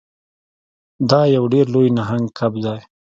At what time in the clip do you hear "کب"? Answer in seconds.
2.37-2.53